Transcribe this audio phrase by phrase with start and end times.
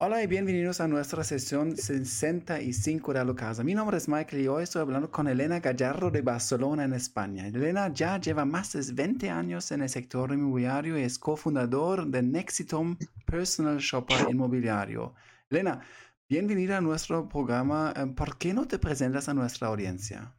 [0.00, 3.64] Hola y bienvenidos a nuestra sesión 65 de la casa.
[3.64, 7.48] Mi nombre es Michael y hoy estoy hablando con Elena Gallardo de Barcelona en España.
[7.48, 12.22] Elena ya lleva más de 20 años en el sector inmobiliario y es cofundador de
[12.22, 15.14] Nexitum Personal Shopper Inmobiliario.
[15.50, 15.80] Elena,
[16.28, 17.92] bienvenida a nuestro programa.
[17.96, 20.32] Eh, ¿Por qué no te presentas a nuestra audiencia?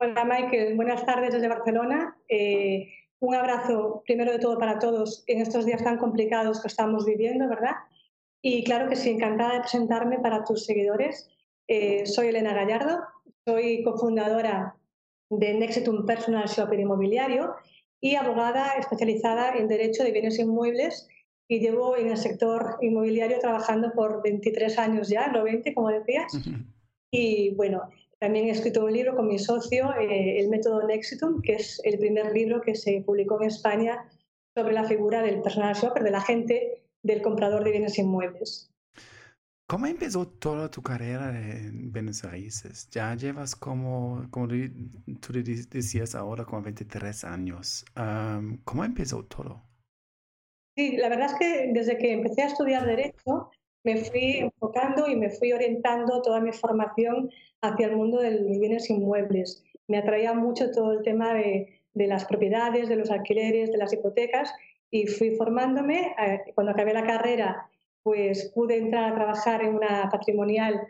[0.00, 2.14] Hola Michael, buenas tardes desde Barcelona.
[2.28, 7.06] Eh, un abrazo primero de todo para todos en estos días tan complicados que estamos
[7.06, 7.76] viviendo, ¿verdad?
[8.46, 11.30] Y claro que sí, encantada de presentarme para tus seguidores.
[11.66, 12.98] Eh, soy Elena Gallardo,
[13.46, 14.76] soy cofundadora
[15.30, 17.54] de Nexitum Personal Shopper Inmobiliario
[18.02, 21.08] y abogada especializada en Derecho de Bienes Inmuebles
[21.48, 26.38] y llevo en el sector inmobiliario trabajando por 23 años ya, no 20, como decías.
[27.10, 27.88] Y bueno,
[28.18, 31.98] también he escrito un libro con mi socio, eh, El método Nexitum, que es el
[31.98, 34.06] primer libro que se publicó en España
[34.54, 38.70] sobre la figura del personal shopper, de la gente del comprador de bienes inmuebles.
[39.66, 42.88] ¿Cómo empezó toda tu carrera en bienes raíces?
[42.90, 47.84] Ya llevas como, como tú decías ahora, como 23 años.
[48.64, 49.62] ¿Cómo empezó todo?
[50.76, 53.50] Sí, la verdad es que desde que empecé a estudiar Derecho,
[53.84, 57.30] me fui enfocando y me fui orientando toda mi formación
[57.62, 59.62] hacia el mundo de los bienes inmuebles.
[59.88, 63.92] Me atraía mucho todo el tema de, de las propiedades, de los alquileres, de las
[63.92, 64.52] hipotecas
[64.94, 66.14] y fui formándome.
[66.24, 67.68] Eh, cuando acabé la carrera,
[68.04, 70.86] pues pude entrar a trabajar en una patrimonial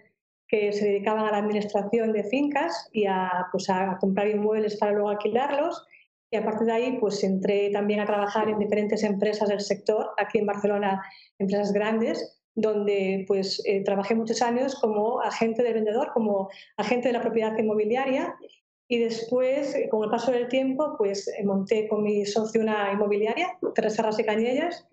[0.47, 4.93] que se dedicaba a la administración de fincas y a, pues, a comprar inmuebles para
[4.93, 5.87] luego alquilarlos.
[6.31, 10.11] Y a partir de ahí, pues entré también a trabajar en diferentes empresas del sector,
[10.19, 11.03] aquí en Barcelona,
[11.39, 17.15] empresas grandes, donde pues eh, trabajé muchos años como agente de vendedor, como agente de
[17.15, 18.37] la propiedad inmobiliaria
[18.89, 22.93] y después, eh, con el paso del tiempo, pues eh, monté con mi socio una
[22.93, 24.87] inmobiliaria, Teresa Serras y Cañellas,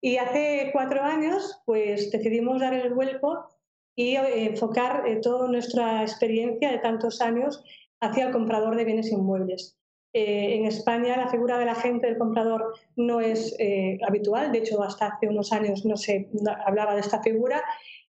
[0.00, 3.48] y hace cuatro años pues decidimos dar el vuelco
[3.96, 7.64] y eh, enfocar toda nuestra experiencia de tantos años
[8.00, 9.78] hacia el comprador de bienes inmuebles.
[10.12, 13.56] en España la figura del agente del comprador no es
[14.06, 16.28] habitual, de hecho hasta hace unos años no se
[16.66, 17.64] hablaba de esta figura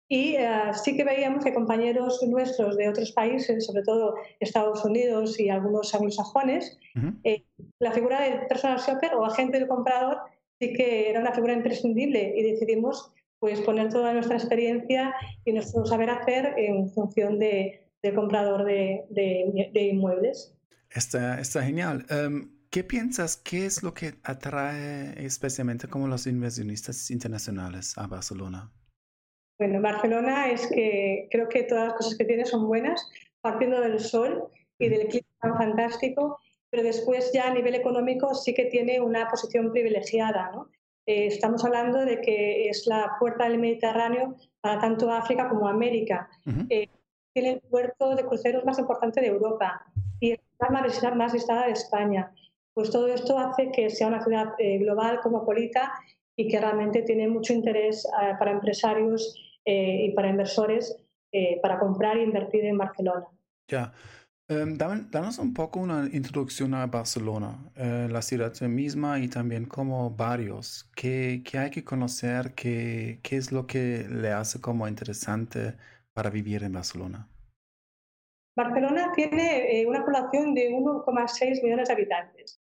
[0.10, 5.40] y eh, sí que veíamos que compañeros nuestros de otros países, sobre todo Estados Unidos
[5.40, 6.78] y algunos anglosajones,
[7.24, 7.44] eh,
[7.80, 10.18] la figura del personal shopper o agente del comprador
[10.60, 15.14] sí que era una figura imprescindible y decidimos pues, poner toda nuestra experiencia
[15.46, 20.54] y nuestro saber hacer en función de, del comprador de, de, inmuebles.
[20.90, 22.06] Está, está genial.
[22.10, 23.38] Em, ¿Qué piensas?
[23.38, 28.72] ¿Qué es lo que atrae especialmente como los inversionistas internacionales a Barcelona?
[29.60, 33.10] Bueno, Barcelona es que creo que todas las cosas que tiene son buenas,
[33.42, 38.54] partiendo del sol y del clima tan fantástico, pero después ya a nivel económico sí
[38.54, 40.52] que tiene una posición privilegiada.
[40.52, 40.70] ¿no?
[41.08, 46.30] Eh, estamos hablando de que es la puerta del Mediterráneo para tanto África como América.
[46.70, 46.90] Eh,
[47.34, 49.86] tiene el puerto de cruceros más importante de Europa
[50.20, 52.32] y es la más, más visitada de España.
[52.74, 55.94] Pues todo esto hace que sea una ciudad eh, global, cosmopolita
[56.36, 58.08] y que realmente tiene mucho interés
[58.38, 60.96] para empresarios eh, y para inversores
[61.34, 63.28] eh, para comprar e invertir en Barcelona.
[63.68, 63.92] Ya.
[64.50, 70.10] Um, danos un poco una introducción a Barcelona, eh, la ciudad misma y también como
[70.10, 70.90] barrios.
[70.96, 72.54] ¿Qué, qué hay que conocer?
[72.56, 75.76] Qué, ¿Qué, es lo que le hace como interesante
[76.14, 77.28] para vivir en Barcelona?
[78.56, 82.62] Barcelona tiene una población de 1,6 millones de habitantes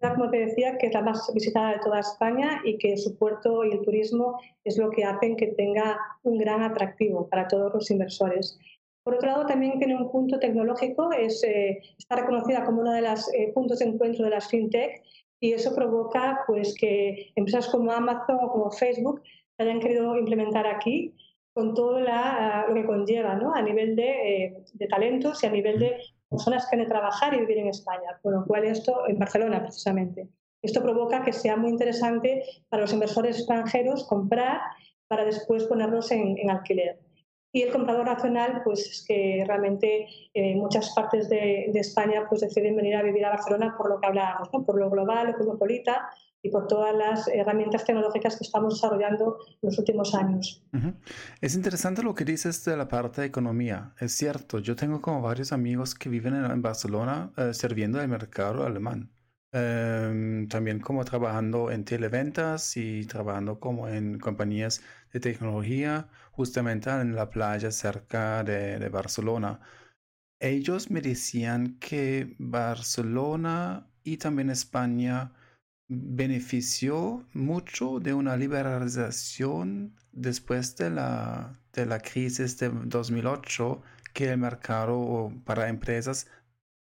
[0.00, 3.64] como te decía, que es la más visitada de toda España y que su puerto
[3.64, 7.90] y el turismo es lo que hacen que tenga un gran atractivo para todos los
[7.90, 8.58] inversores.
[9.02, 13.02] Por otro lado, también tiene un punto tecnológico, es, eh, está reconocida como uno de
[13.02, 15.02] los eh, puntos de encuentro de las fintech
[15.40, 19.22] y eso provoca pues, que empresas como Amazon o como Facebook
[19.56, 21.14] se hayan querido implementar aquí
[21.54, 23.52] con todo la, lo que conlleva ¿no?
[23.52, 27.40] a nivel de, eh, de talentos y a nivel de personas que quieren trabajar y
[27.40, 30.28] vivir en España, con lo cual esto, en Barcelona precisamente,
[30.62, 34.60] esto provoca que sea muy interesante para los inversores extranjeros comprar
[35.06, 36.98] para después ponerlos en, alquiler.
[37.50, 42.42] Y el comprador nacional, pues es que realmente en eh, muchas partes de, España pues
[42.42, 44.66] deciden venir a vivir a Barcelona por lo que hablábamos, ¿no?
[44.66, 46.10] por lo global, lo cosmopolita,
[46.48, 50.62] por todas las herramientas tecnológicas que estamos desarrollando en los últimos años.
[51.40, 53.94] Es interesante lo que dices de la parte de economía.
[53.98, 58.64] Es cierto, yo tengo como varios amigos que viven en, Barcelona eh, sirviendo el mercado
[58.64, 59.10] alemán.
[59.50, 67.14] Em, también como trabajando en televentas y trabajando como en compañías de tecnología justamente en
[67.14, 69.60] la playa cerca de, de Barcelona.
[70.40, 75.32] Ellos me decían que Barcelona y también España
[75.88, 83.82] benefició mucho de una liberalización después de la, de la crisis de 2008,
[84.12, 86.26] que el mercado para empresas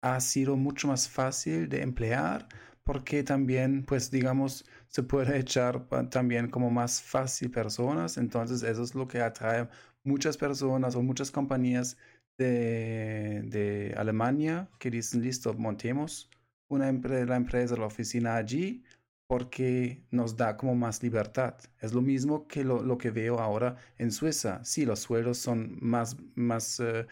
[0.03, 2.49] ha sido mucho más fácil de emplear
[2.85, 8.17] porque también, pues digamos, se puede echar también como más fácil personas.
[8.17, 9.69] Entonces, eso es lo que atrae
[10.05, 11.99] muchas personas o muchas compañías
[12.39, 16.31] de, de Alemania que dicen, listo, montemos
[16.69, 18.83] una la empresa, la oficina allí,
[19.29, 21.55] porque nos da como más libertad.
[21.81, 24.65] Es lo mismo que lo, lo que veo ahora en Suiza.
[24.65, 27.07] Sí, los sueldos son más, más eh,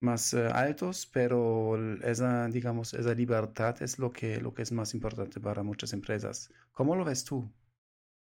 [0.00, 4.94] más eh, altos, pero esa, digamos, esa libertad es lo que, lo que es más
[4.94, 6.50] importante para muchas empresas.
[6.72, 7.50] ¿Cómo lo ves tú?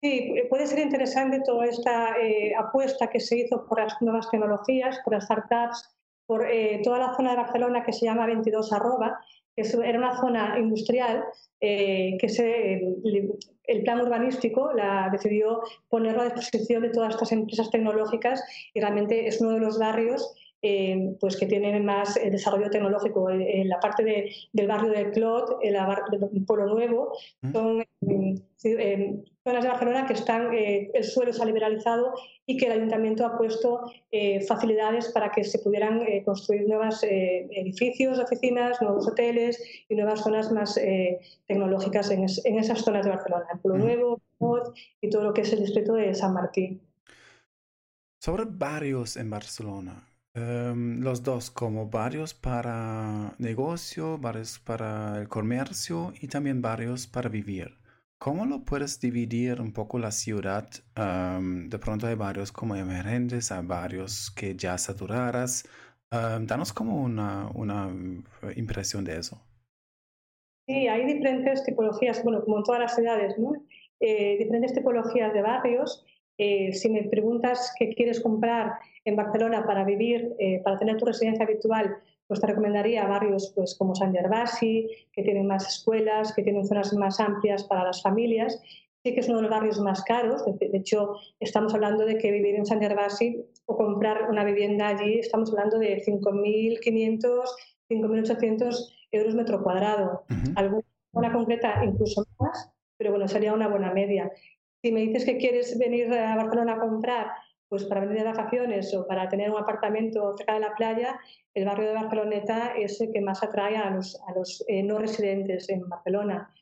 [0.02, 5.00] Sí, puede ser interesante toda esta eh, apuesta que se hizo por las nuevas tecnologías,
[5.04, 5.90] por las startups,
[6.26, 9.20] por eh, toda la zona de Barcelona que se llama 22 arroba,
[9.56, 11.24] que era una zona industrial
[11.60, 18.44] que se, el, plan urbanístico la decidió ponerlo a disposición de todas estas empresas tecnológicas
[18.74, 23.30] y realmente es uno de los barrios eh, pues que tienen más eh, desarrollo tecnológico.
[23.30, 27.12] Eh, en la parte del barrio de Clot, en la del Pueblo Nuevo,
[27.52, 32.14] son zonas de Barcelona que están, el suelo se ha liberalizado
[32.46, 33.92] y que el ayuntamiento ha puesto
[34.48, 40.80] facilidades para que se pudieran construir nuevos edificios, oficinas, nuevos hoteles y nuevas zonas más
[41.46, 45.52] tecnológicas en, esas zonas de Barcelona, el Pueblo Nuevo, Clot y todo lo que es
[45.52, 46.82] el distrito de San Martín.
[48.22, 56.12] Sobre barrios en Barcelona, Em, los dos, como varios para negocio, varios para el comercio
[56.22, 57.78] y también varios para vivir.
[58.18, 60.68] ¿Cómo lo puedes dividir un poco la ciudad?
[60.96, 65.66] Em, de pronto hay varios como emergentes, hay varios que ya saturadas.
[66.12, 67.90] Um, danos como una, una
[68.44, 69.42] eh, impresión de eso.
[70.68, 73.54] Sí, hay diferentes tipologías, bueno, como en todas las ciudades, ¿no?
[74.00, 76.06] Eh, diferentes tipologías de barrios.
[76.38, 78.74] Eh, si me preguntas qué quieres comprar
[79.06, 81.96] en Barcelona para vivir, eh, para tener tu residencia habitual,
[82.28, 86.94] pues te recomendaría barrios pues, como San Gervasi, que tienen más escuelas, que tienen zonas
[86.94, 88.62] más amplias para las familias.
[89.04, 90.44] Sí que es uno de los barrios más caros.
[90.46, 95.20] De, hecho, estamos hablando de que vivir en San Gervasi o comprar una vivienda allí,
[95.20, 97.44] estamos hablando de 5.500,
[97.90, 100.24] 5.800 euros metro cuadrado.
[100.56, 100.84] Alguna
[101.14, 104.32] zona concreta incluso más, pero bueno, sería una buena media.
[104.84, 107.32] Si me dices que quieres venir a Barcelona a comprar
[107.70, 111.20] pues para venir de vacaciones o para tener un apartamento cerca de la playa,
[111.54, 115.88] el barrio de Barceloneta es el que más atrae a los, eh, no residentes en
[115.88, 116.54] Barcelona.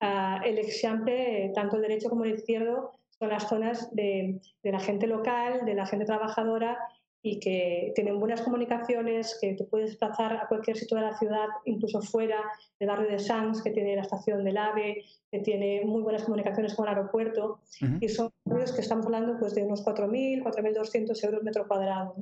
[0.00, 1.12] Uh, el ejemplo,
[1.52, 5.84] tanto el derecho como el izquierdo, son las zonas de la gente local, de la
[5.84, 6.78] gente trabajadora
[7.26, 11.46] y que tienen buenas comunicaciones, que te puedes desplazar a cualquier sitio de la ciudad,
[11.64, 12.36] incluso fuera
[12.78, 16.74] del barrio de Sanz, que tiene la estación del AVE, que tiene muy buenas comunicaciones
[16.74, 17.60] con el aeropuerto,
[17.98, 22.14] y son barrios que estamos hablando pues, de unos 4.000, 4.200 euros metro cuadrado.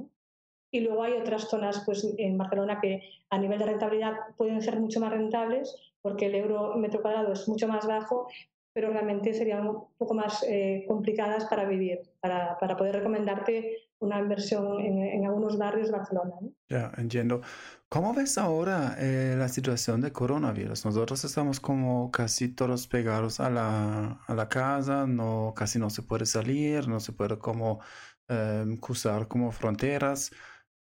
[0.71, 4.79] Y luego hay otras zonas pues, en Barcelona que a nivel de rentabilidad pueden ser
[4.79, 8.29] mucho más rentables, porque el euro metro cuadrado es mucho más bajo,
[8.73, 14.19] pero realmente serían un poco más eh, complicadas para vivir, para, para poder recomendarte una
[14.19, 16.33] inversión en, algunos barrios de Barcelona.
[16.69, 17.41] Ya, entiendo.
[17.89, 20.85] ¿Cómo ves ahora eh, la situación de coronavirus?
[20.85, 26.03] Nosotros estamos como casi todos pegados a la, a la casa, no, casi no se
[26.03, 27.81] puede salir, no se puede como
[28.29, 30.32] em, cruzar como fronteras.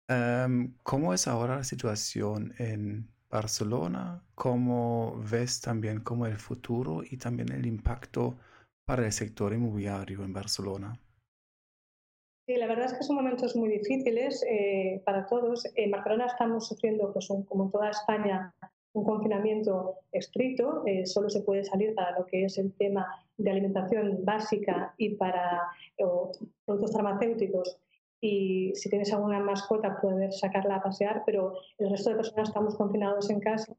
[0.09, 4.23] Em, ¿Cómo es ahora la situación en Barcelona?
[4.35, 8.39] ¿Cómo ves también como el futuro y también el impacto
[8.85, 10.99] para el sector inmobiliario en Barcelona?
[12.51, 15.65] Sí, la verdad es que son momentos muy difíciles eh, para todos.
[15.77, 18.53] En Barcelona estamos sufriendo, pues, como en toda España,
[18.93, 20.83] un confinamiento estricto.
[20.85, 25.11] Eh, solo se puede salir para lo que es el tema de alimentación básica y
[25.11, 25.63] para
[26.67, 27.79] productos farmacéuticos.
[28.21, 32.75] Y si tienes alguna mascota, puedes sacarla a pasear, pero el resto de personas estamos
[32.75, 33.77] confinados en casa.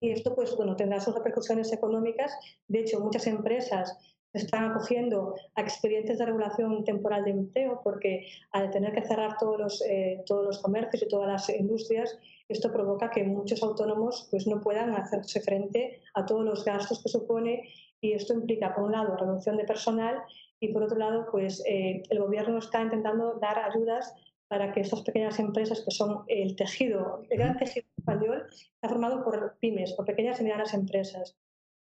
[0.00, 2.36] Y esto, pues, bueno, tendrá sus repercusiones económicas.
[2.66, 3.96] De hecho, muchas empresas
[4.32, 9.58] están acogiendo a expedientes de regulación temporal de empleo porque al tener que cerrar todos
[9.58, 14.46] los, eh, todos los comercios y todas las industrias, esto provoca que muchos autónomos pues,
[14.46, 17.68] no puedan hacerse frente a todos los gastos que supone
[18.00, 20.22] y esto implica, por un lado, reducción de personal
[20.60, 24.14] y, por otro lado, pues, eh, el gobierno está intentando dar ayudas
[24.48, 29.24] para que estas pequeñas empresas, que son el tejido, el gran tejido español, está formado
[29.24, 31.36] por pymes, por pequeñas y medianas empresas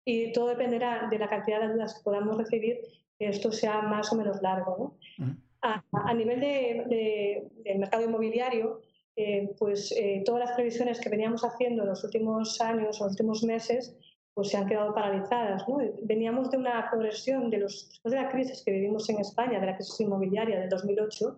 [0.05, 2.81] y todo dependerá de la cantidad de ayudas que podamos recibir,
[3.19, 4.97] que esto sea más o menos largo.
[5.63, 8.83] a, nivel de, del mercado inmobiliario,
[9.17, 13.43] eh, pues eh, todas las previsiones que veníamos haciendo en los últimos años, los últimos
[13.45, 13.97] meses,
[14.35, 15.67] pues se han quedado paralizadas.
[15.69, 15.79] ¿no?
[16.03, 19.67] Veníamos de una progresión de los, después de la crisis que vivimos en España, de
[19.67, 21.37] la crisis inmobiliaria del 2008,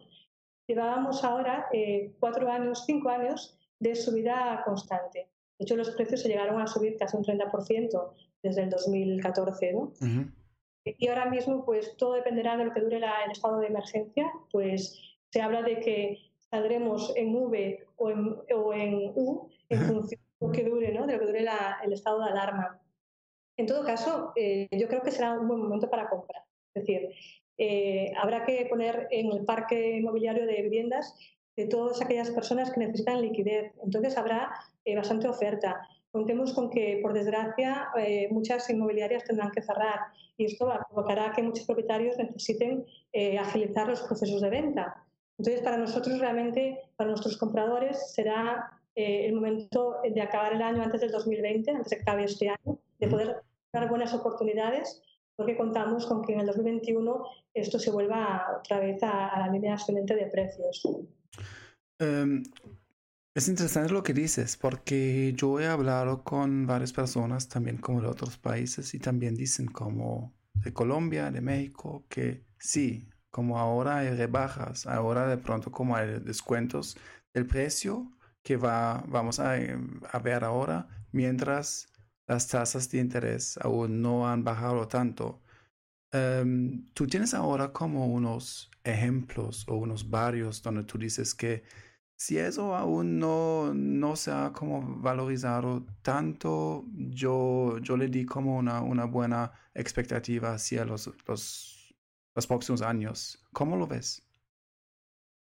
[0.66, 5.28] llevábamos ahora eh, cuatro años, cinco años de subida constante.
[5.58, 8.12] De hecho, los precios se llegaron a subir casi un 30%
[8.48, 9.72] desde el 2014.
[9.72, 9.92] ¿no?
[10.84, 14.30] Y ahora mismo, pues todo dependerá de lo que dure el estado de emergencia.
[14.50, 15.00] Pues
[15.30, 16.18] se habla de que
[16.50, 21.06] saldremos en V o en, o en U en función de lo que dure, ¿no?
[21.06, 21.46] de lo que dure
[21.84, 22.80] el estado de alarma.
[23.56, 26.42] En todo caso, eh, yo creo que será un buen momento para comprar.
[26.74, 27.10] Es decir,
[27.58, 31.14] eh, habrá que poner en el parque inmobiliario de viviendas
[31.56, 33.72] de todas aquellas personas que necesitan liquidez.
[33.82, 34.52] Entonces habrá
[34.84, 35.80] eh, bastante oferta.
[36.12, 37.88] Contemos con que, por desgracia,
[38.30, 40.00] muchas inmobiliarias tendrán que cerrar
[40.36, 42.86] y esto provocará que muchos propietarios necesiten
[43.38, 45.04] agilizar los procesos de venta.
[45.38, 51.02] Entonces, para nosotros realmente, para nuestros compradores, será el momento de acabar el año antes
[51.02, 53.36] del 2020, antes de que este año, de poder
[53.72, 55.02] dar buenas oportunidades
[55.36, 59.74] porque contamos con que en el 2021 esto se vuelva otra vez a, la línea
[59.74, 60.82] ascendente de precios.
[61.98, 62.42] Em,
[63.36, 68.08] es interesante lo que dices, porque yo he hablado con varias personas también como de
[68.08, 74.08] otros países y también dicen como de Colombia, de México, que sí, como ahora hay
[74.08, 76.96] rebajas, ahora de pronto como hay descuentos
[77.34, 78.10] del precio
[78.42, 81.92] que va, vamos a, a ver ahora, mientras
[82.26, 85.42] las tasas de interés aún no han bajado tanto.
[86.10, 91.64] Em, tú tienes ahora como unos ejemplos o unos barrios donde tú dices que
[92.16, 98.56] si eso aún no, no se ha como valorizado tanto, yo, yo le di como
[98.56, 101.94] una, una buena expectativa hacia los, los,
[102.34, 103.44] los próximos años.
[103.52, 104.22] ¿Cómo lo ves?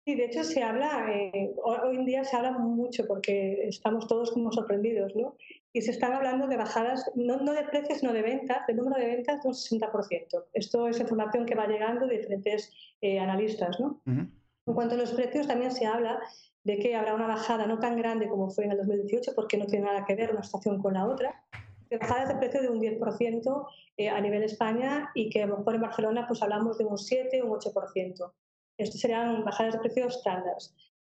[0.05, 4.31] Sí, de hecho se habla, eh, hoy en día se habla mucho porque estamos todos
[4.31, 5.37] como sorprendidos, ¿no?
[5.71, 8.99] Y se están hablando de bajadas, no, no de precios, sino de ventas, de número
[8.99, 10.45] de ventas de un 60%.
[10.53, 14.01] Esto es información que va llegando de diferentes eh, analistas, ¿no?
[14.05, 16.19] En cuanto a los precios, también se habla
[16.63, 19.65] de que habrá una bajada no tan grande como fue en el 2018, porque no
[19.65, 21.43] tiene nada que ver una estación con la otra,
[21.89, 23.67] de bajadas de precio de un 10%
[23.97, 26.97] eh, a nivel España y que a lo mejor en Barcelona pues hablamos de un
[26.97, 28.31] 7 o un 8%.
[28.77, 30.55] Estos serían bajadas de precios estándar.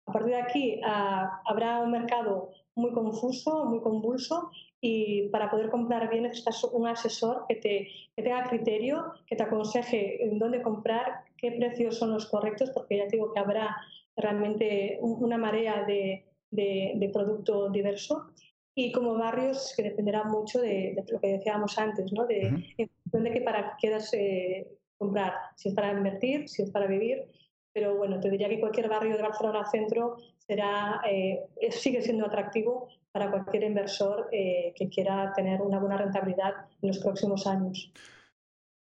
[0.07, 4.51] A partir de aquí ah, habrá un mercado muy confuso, muy convulso
[4.81, 9.45] y para poder comprar bien necesitas un asesor que, te, que tenga criterio, que te
[9.45, 13.77] aconseje en dónde comprar, qué precios son los correctos, porque ya te digo que habrá
[14.17, 18.31] realmente una marea de, de, producto diverso
[18.75, 22.27] y como barrios que dependerá mucho de, lo que decíamos antes, ¿no?
[22.27, 26.71] de, en función de qué para quieras eh, comprar, si es para invertir, si es
[26.71, 27.27] para vivir
[27.73, 32.89] pero bueno, te diría que cualquier barrio de Barcelona Centro será, eh, sigue siendo atractivo
[33.11, 37.93] para cualquier inversor eh, que quiera tener una buena rentabilidad en los próximos años.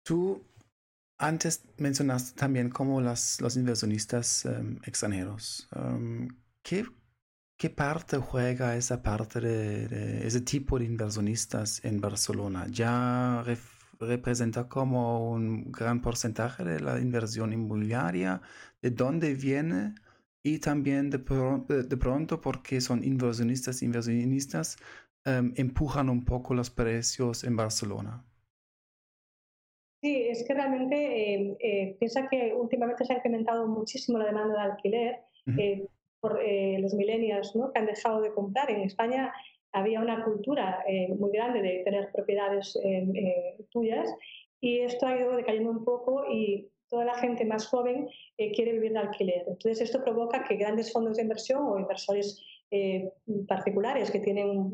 [0.04, 0.42] Tú
[1.18, 5.68] antes mencionaste también como los inversionistas em, extranjeros.
[5.76, 6.28] Um,
[6.62, 6.86] ¿qué,
[7.58, 12.68] ¿qué, parte juega esa parte de, ese tipo de inversionistas en Barcelona?
[12.70, 13.44] ¿Ya
[14.00, 18.42] representa como un gran porcentaje de la inversión inmobiliaria,
[18.82, 19.96] de dónde viene
[20.44, 24.78] y también de, de pronto porque son inversionistas, inversionistas,
[25.24, 28.24] em, empujan un poco los precios en Barcelona.
[30.06, 34.54] Sí, es que realmente eh, eh, piensa que últimamente se ha incrementado muchísimo la demanda
[34.54, 35.20] de alquiler
[35.58, 35.88] eh,
[36.20, 36.40] por
[36.80, 37.72] los millennials ¿no?
[37.72, 38.70] que han dejado de comprar.
[38.70, 39.34] En España
[39.72, 44.08] había una cultura eh, muy grande de tener propiedades eh, eh, tuyas
[44.62, 48.08] y esto ha ido decayendo un poco y toda la gente más joven
[48.38, 49.44] quiere vivir de alquiler.
[49.48, 52.40] Entonces esto provoca que grandes fondos de inversión o inversores
[53.48, 54.72] particulares que tienen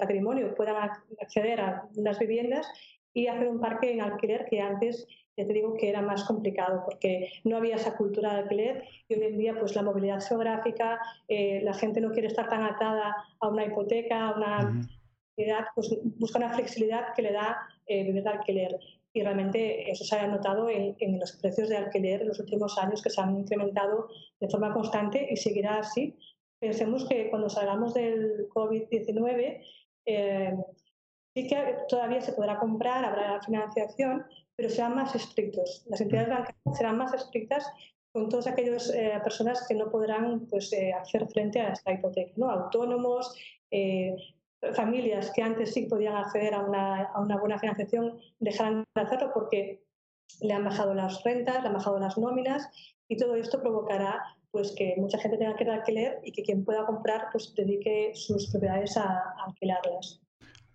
[0.00, 0.90] patrimonio puedan
[1.20, 2.66] acceder a unas viviendas
[3.14, 5.06] y hacer un parque en alquiler que antes
[5.36, 9.14] ya te digo que era más complicado porque no había esa cultura de alquiler y
[9.14, 13.14] hoy en día pues la movilidad geográfica, eh, la gente no quiere estar tan atada
[13.40, 14.88] a una hipoteca, a una
[15.36, 18.78] edad, pues busca una flexibilidad que le da eh, vivir de alquiler.
[19.12, 23.00] Y realmente eso se ha notado en, los precios de alquiler en los últimos años
[23.00, 24.08] que se han incrementado
[24.40, 26.16] de forma constante y seguirá así.
[26.58, 29.62] Pensemos que cuando salgamos del COVID-19,
[30.06, 30.56] eh,
[31.34, 34.24] sí que todavía se podrá comprar, habrá financiación,
[34.56, 35.84] pero serán más estrictos.
[35.88, 37.66] Las entidades bancarias serán más estrictas
[38.12, 42.32] con todas aquellas eh, personas que no podrán pues, eh, hacer frente a esta hipoteca,
[42.36, 42.48] ¿no?
[42.48, 43.36] autónomos,
[43.72, 44.14] eh,
[44.74, 49.32] familias que antes sí podían acceder a una, a una, buena financiación, dejarán de hacerlo
[49.34, 49.82] porque
[50.40, 52.70] le han bajado las rentas, le han bajado las nóminas
[53.08, 54.22] y todo esto provocará
[54.52, 58.48] pues que mucha gente tenga que alquiler y que quien pueda comprar pues dedique sus
[58.50, 60.23] propiedades a, a alquilarlas.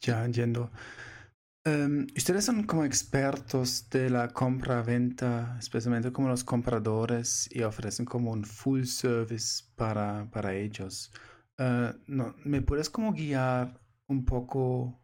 [0.02, 0.72] Ya entiendo.
[1.66, 8.32] Em, ustedes son como expertos de la compra-venta, especialmente como los compradores, y ofrecen como
[8.32, 11.12] un full service para, para ellos.
[11.58, 15.00] Eh, no, ¿Me puedes como guiar un poco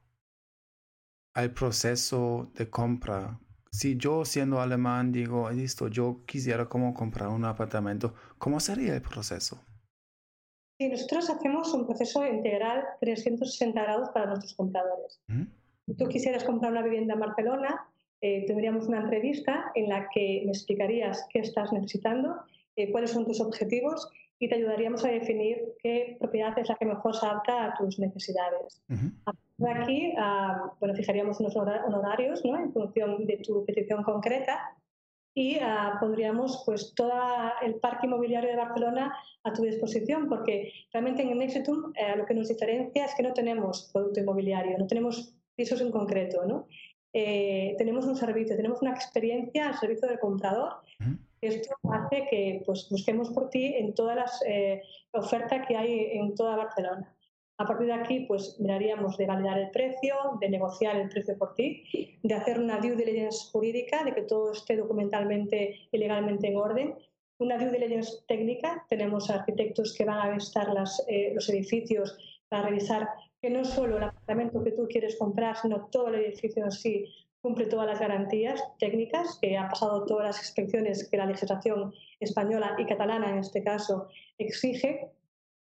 [1.36, 3.40] al proceso de compra?
[3.72, 9.02] Si yo siendo alemán digo, listo, yo quisiera como comprar un apartamento, ¿cómo sería el
[9.02, 9.64] proceso?
[10.78, 15.22] Sí, nosotros hacemos un proceso integral 360 grados para nuestros compradores.
[15.86, 17.88] Si tú quisieras comprar una vivienda en Barcelona,
[18.22, 22.36] eh, tendríamos una entrevista en la que me explicarías qué estás necesitando,
[22.76, 26.86] eh, cuáles son tus objetivos y te ayudaríamos a definir qué propiedad es la que
[26.86, 28.82] mejor se adapta a tus necesidades.
[29.58, 32.58] De aquí, ah, bueno, fijaríamos unos honorarios ¿no?
[32.58, 34.76] en función de tu petición concreta
[35.38, 37.12] y uh, pondríamos pues todo
[37.62, 39.14] el parque inmobiliario de Barcelona
[39.44, 43.34] a tu disposición, porque realmente en Nexitum eh, lo que nos diferencia es que no
[43.34, 46.68] tenemos producto inmobiliario, no tenemos pisos en concreto, ¿no?
[47.14, 50.74] Eh, tenemos un servicio, tenemos una experiencia al servicio del comprador.
[51.42, 56.34] Esto hace que pues, busquemos por ti en todas las eh, ofertas que hay en
[56.34, 57.15] toda Barcelona.
[57.58, 61.54] A partir de aquí, pues miraríamos de validar el precio, de negociar el precio por
[61.54, 61.84] ti,
[62.22, 66.96] de hacer una due diligence jurídica, de que todo esté documentalmente y legalmente en orden.
[67.38, 70.68] Una due diligence técnica, tenemos arquitectos que van a visitar
[71.08, 72.18] eh, los edificios
[72.50, 73.08] para revisar
[73.42, 77.06] que no solo el apartamento que tú quieres comprar, sino todo el edificio en sí
[77.42, 82.76] cumple todas las garantías técnicas, que ha pasado todas las inspecciones que la legislación española
[82.80, 84.08] y catalana en este caso
[84.40, 85.12] exige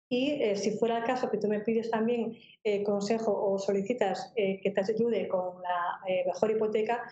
[0.08, 4.32] y eh, si fuera el caso que tú me pides también eh, consejo o solicitas
[4.36, 7.02] eh, que te ayude con la mejor hipoteca,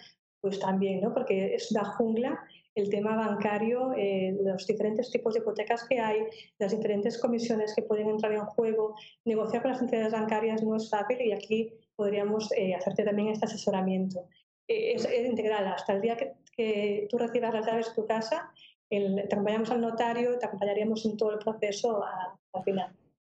[0.41, 1.13] pues también, ¿no?
[1.13, 2.45] Porque es una jungla
[2.77, 3.95] el tema bancario,
[4.43, 6.27] los diferentes tipos de hipotecas que hay,
[6.59, 8.97] las diferentes comisiones que pueden entrar en juego.
[9.25, 14.27] Negociar con las entidades bancarias no es fácil y aquí podríamos hacerte también este asesoramiento.
[14.67, 15.69] Es, integral.
[15.69, 18.53] Hasta el día que, que tú recibas las llaves de tu casa,
[18.91, 22.03] te acompañamos al notario, te acompañaríamos en todo el proceso
[22.55, 22.93] al final.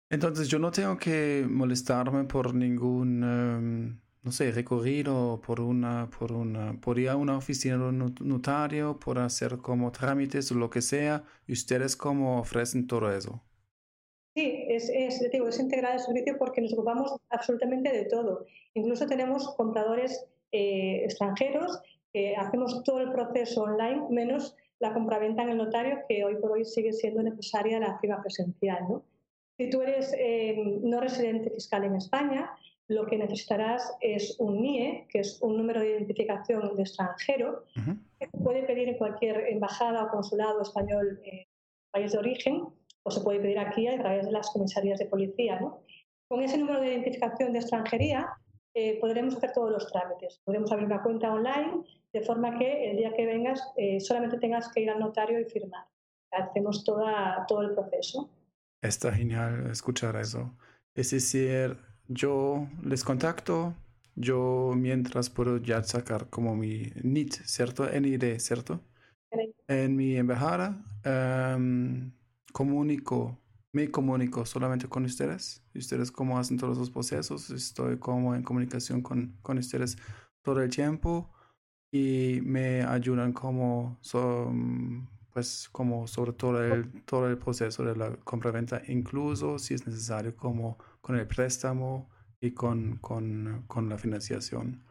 [0.10, 6.34] Entonces yo no tengo que molestarme por ningún, em, no sé, recorrido por una, por
[6.34, 10.70] una, por ir a una oficina de un notario, por hacer como trámites o lo
[10.70, 13.42] que sea, y ustedes como ofrecen todo eso.
[14.36, 18.46] Sí, es, es, digo, es integral el servicio porque nos ocupamos absolutamente de todo.
[18.74, 21.82] Incluso tenemos compradores eh, extranjeros
[22.14, 26.52] que hacemos todo el proceso online, menos la compraventa en el notario, que hoy por
[26.52, 28.84] hoy sigue siendo necesaria la firma presencial.
[28.90, 29.04] ¿no?
[29.58, 32.52] Si tú eres eh, no residente fiscal en España,
[32.88, 37.64] lo que necesitarás es un NIE, que es un número de identificación de extranjero,
[38.20, 41.46] que se puede pedir en cualquier embajada o consulado español en
[41.92, 42.66] país de origen,
[43.04, 45.60] o se puede pedir aquí a través de las comisarías de policía.
[45.60, 45.84] ¿no?
[46.28, 48.30] Con ese número de identificación de extranjería
[48.74, 50.42] eh, podremos hacer todos los trámites.
[50.44, 51.84] Podremos abrir una cuenta online
[52.14, 55.46] de forma que el día que vengas eh, solamente tengas que ir al notario y
[55.46, 55.86] firmar.
[56.32, 58.30] Hacemos toda, todo el proceso.
[58.82, 60.56] Está genial escuchar eso.
[60.96, 63.76] Es decir, yo les contacto,
[64.16, 67.88] yo mientras puedo ya sacar como mi NIT, ¿cierto?
[67.88, 68.82] NID, ¿cierto?
[69.68, 72.12] En mi embajada em,
[72.52, 73.38] comunico,
[73.72, 75.64] me comunico solamente con ustedes.
[75.76, 79.98] Ustedes cómo hacen todos los procesos, estoy como en comunicación con, con ustedes
[80.42, 81.32] todo el tiempo
[81.92, 88.16] y me ayudan como, son, pues, como sobre todo el, todo el proceso de la
[88.24, 94.84] compra-venta, incluso si es necesario como con el préstamo y con, con, con la financiación.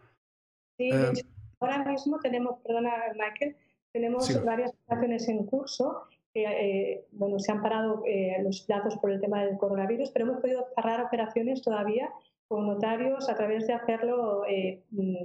[0.79, 1.13] Sí, eh,
[1.59, 3.57] ahora mismo tenemos, perdona Michael,
[3.93, 6.05] tenemos varias operaciones en curso.
[6.33, 10.41] Eh, bueno, se han parado eh, los plazos por el tema del coronavirus, pero hemos
[10.41, 12.09] podido cerrar operaciones todavía
[12.49, 14.45] con notarios a través de hacerlo
[14.91, 15.17] mm,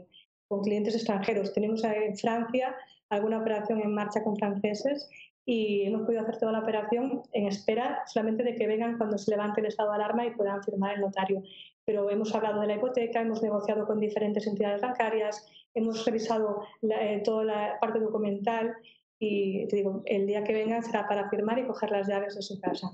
[0.47, 1.54] con clientes extranjeros.
[1.54, 2.75] Tenemos en Francia
[3.10, 5.10] alguna operación en marcha con franceses
[5.46, 9.30] y hemos podido hacer toda la operación en espera solamente de que vengan cuando se
[9.32, 11.44] levante el estado de alarma y puedan firmar el notario.
[11.86, 17.22] Pero hemos hablado de la hipoteca, hemos negociado con diferentes entidades bancarias, hemos revisado eh,
[17.24, 18.74] toda la parte documental
[19.20, 22.41] y te digo, el día que vengan será para firmar y coger las llaves de
[22.41, 22.89] su casa.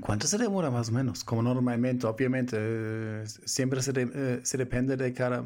[0.00, 1.22] ¿Cuánto se demora más o menos?
[1.22, 5.44] Como normalmente, obviamente, eh, siempre se, eh, se depende de cada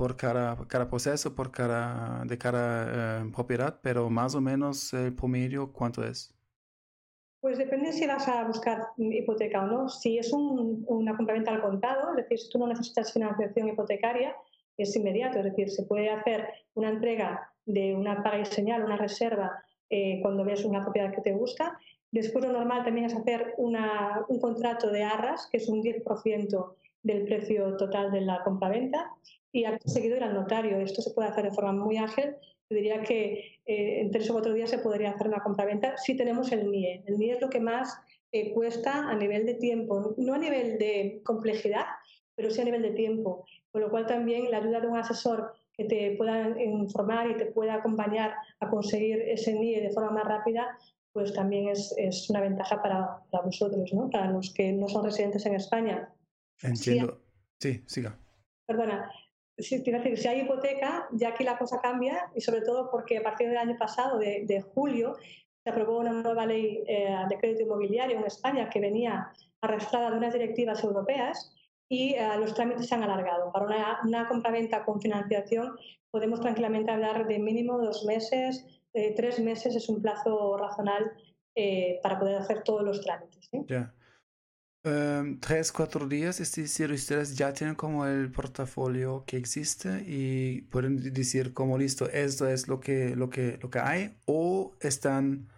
[0.00, 5.14] por cada, cada proceso, por cada, de cada eh, propiedad, pero más o menos el
[5.14, 6.34] promedio, ¿cuánto es?
[7.42, 9.90] Pues depende si vas a buscar hipoteca o no.
[9.90, 14.34] Si es un, una compraventa al contado, es decir, si tú no necesitas financiación hipotecaria,
[14.78, 18.96] es inmediato, es decir, se puede hacer una entrega de una paga y señal, una
[18.96, 21.78] reserva, eh, cuando ves una propiedad que te gusta.
[22.10, 26.74] Después lo normal también es hacer una, un contrato de arras, que es un 10%
[27.02, 29.14] del precio total de la compraventa
[29.52, 30.78] y acto seguido ir al notario.
[30.78, 32.36] Esto se puede hacer de forma muy ágil.
[32.68, 36.16] Yo diría que eh, en tres o cuatro días se podría hacer una compraventa si
[36.16, 37.04] tenemos el NIE.
[37.06, 38.00] El NIE es lo que más
[38.32, 41.86] eh, cuesta a nivel de tiempo, no a nivel de complejidad,
[42.36, 43.44] pero sí a nivel de tiempo.
[43.72, 47.46] Con lo cual también la ayuda de un asesor que te pueda informar y te
[47.46, 50.78] pueda acompañar a conseguir ese NIE de forma más rápida,
[51.12, 54.08] pues también es, es una ventaja para, para, vosotros, ¿no?
[54.10, 56.12] para los que no son residentes en España.
[56.62, 57.20] Entiendo.
[57.58, 58.16] Sí, siga.
[58.66, 59.10] Perdona.
[59.62, 63.48] Si, si hay hipoteca, ya aquí la cosa cambia y sobre todo porque a partir
[63.48, 65.16] del año pasado, de, de julio,
[65.62, 70.16] se aprobó una nueva ley eh, de crédito inmobiliario en España que venía arrastrada de
[70.16, 71.54] unas directivas europeas
[71.88, 73.52] y eh, los trámites se han alargado.
[73.52, 75.76] Para una, una compraventa con financiación
[76.10, 81.10] podemos tranquilamente hablar de mínimo dos meses, eh, tres meses es un plazo razonable
[81.54, 83.48] eh, para poder hacer todos los trámites.
[83.68, 83.92] Ya.
[84.82, 90.62] Um, tres, cuatro días, es decir, ustedes ya tienen como el portafolio que existe y
[90.70, 95.48] pueden decir como listo, esto es lo que, lo que, lo que hay o están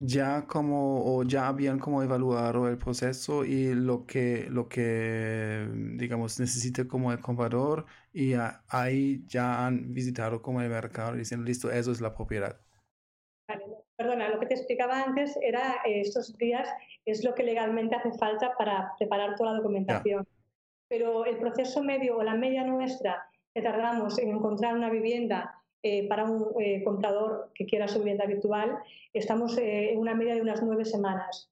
[0.00, 6.40] ya como o ya habían como evaluado el proceso y lo que lo que digamos
[6.40, 8.34] necesita como el comprador y
[8.68, 12.60] ahí ya han visitado como el mercado diciendo listo eso es la propiedad
[14.12, 16.68] perdona lo que te explicaba antes era eh, estos días
[17.04, 20.26] es lo que legalmente hace falta para preparar toda la documentación.
[20.88, 26.06] Pero el proceso medio o la media nuestra que tardamos en encontrar una vivienda eh,
[26.08, 28.78] para un eh, comprador que quiera su vivienda virtual,
[29.12, 31.50] estamos eh, en una media de unas nueve semanas.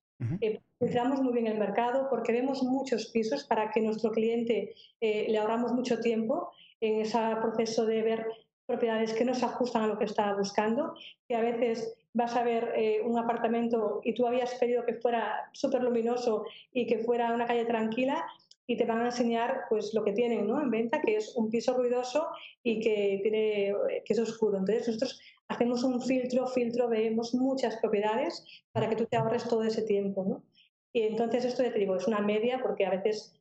[0.79, 5.73] Entramos muy bien el mercado porque vemos muchos pisos para que nuestro cliente le ahorramos
[5.73, 8.27] mucho tiempo en ese proceso de ver
[8.67, 10.95] propiedades que no se ajustan a lo que está buscando,
[11.27, 12.73] que a veces vas a ver
[13.05, 17.65] un apartamento y tú habías pedido que fuera súper luminoso y que fuera una calle
[17.65, 18.27] tranquila
[18.71, 20.63] y te van a enseñar pues lo que tienen ¿no?
[20.63, 22.29] en venta, que es un piso ruidoso
[22.63, 24.59] y que, tiene, que es oscuro.
[24.59, 29.65] Entonces nosotros hacemos un filtro, filtro, vemos muchas propiedades para que tú te ahorres todo
[29.65, 30.25] ese tiempo.
[30.25, 30.45] ¿no?
[30.93, 33.35] Y entonces esto ya te digo, es una media porque a veces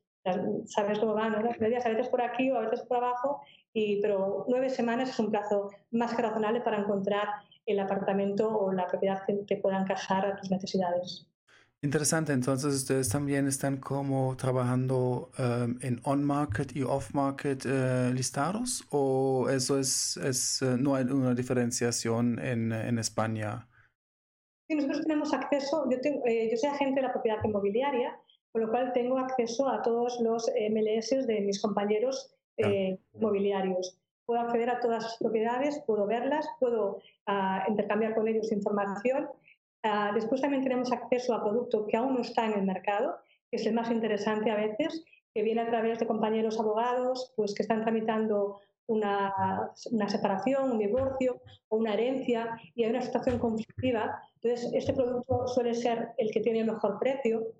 [0.66, 1.42] sabes cómo van ¿no?
[1.42, 3.40] las medias, a veces por aquí o a veces por abajo,
[3.72, 7.28] y, pero nueve semanas es un plazo más que razonable para encontrar
[7.72, 11.26] el apartamento o la propiedad que te pueda encajar a tus necesidades.
[11.82, 19.48] Interesante, entonces ustedes también están como trabajando um, en on-market y off-market uh, listados o
[19.48, 23.66] eso es, es uh, no hay una diferenciación en, en España?
[24.68, 28.14] Sí, nosotros tenemos acceso, yo, tengo, eh, yo soy agente de la propiedad inmobiliaria,
[28.52, 33.98] con lo cual tengo acceso a todos los MLS de mis compañeros eh, inmobiliarios.
[34.30, 39.28] Puedo acceder a todas sus propiedades, puedo verlas, puedo uh, intercambiar con ellos información
[39.82, 43.16] Ah, después también tenemos acceso a producto que aún no está en el mercado,
[43.50, 47.54] que es el más interesante a veces, que viene a través de compañeros abogados pues,
[47.54, 49.32] que están tramitando una,
[49.92, 54.20] una, separación, un divorcio o una herencia y hay una situación conflictiva.
[54.34, 57.52] Entonces, este producto suele ser el que tiene el mejor precio.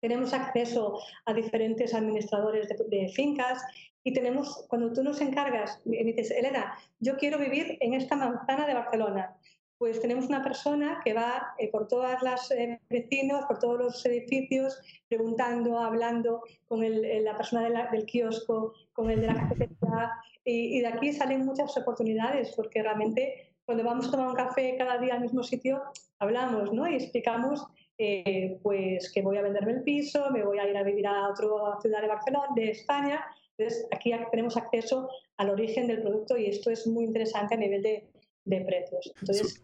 [0.00, 3.62] Tenemos acceso a diferentes administradores de, de fincas
[4.02, 8.66] y tenemos, cuando tú nos encargas, me dices, Elena, yo quiero vivir en esta manzana
[8.66, 9.36] de Barcelona
[9.80, 14.04] pues tenemos una persona que va eh, por todas las eh, vecinos, por todos los
[14.04, 20.10] edificios, preguntando, hablando con la persona del kiosco, con el de la cafetería,
[20.44, 24.98] y, de aquí salen muchas oportunidades, porque realmente cuando vamos a tomar un café cada
[24.98, 25.82] día al mismo sitio,
[26.18, 26.86] hablamos ¿no?
[26.86, 27.66] y explicamos
[28.02, 31.28] eh, pues que voy a venderme el piso, me voy a ir a vivir a
[31.28, 31.46] otra
[31.82, 33.22] ciudad de Barcelona, de España.
[33.58, 37.82] Entonces, aquí tenemos acceso al origen del producto y esto es muy interesante a nivel
[37.82, 38.08] de,
[38.46, 39.12] de precios.
[39.20, 39.60] Entonces,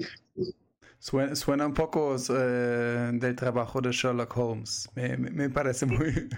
[0.98, 6.12] suena, un poco eh, del trabajo de Sherlock Holmes, me, me, parece muy...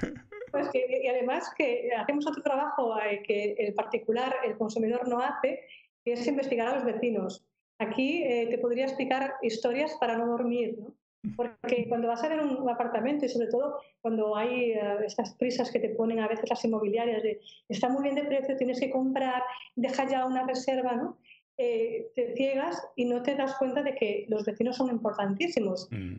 [0.51, 5.21] Pues que, y además que hacemos otro trabajo eh, que el particular, el consumidor no
[5.21, 5.61] hace,
[6.03, 7.45] que es investigar a los vecinos.
[7.79, 10.95] Aquí eh, te podría explicar historias para no dormir, ¿no?
[11.37, 15.81] Porque cuando vas a ver un apartamento y sobre todo cuando hay estas prisas que
[15.81, 19.43] te ponen a veces las inmobiliarias de está muy bien de precio, tienes que comprar,
[19.75, 21.19] deja ya una reserva, ¿no?
[21.61, 25.89] Eh, te ciegas y no te das cuenta de que los vecinos son importantísimos.
[25.91, 26.19] Mm.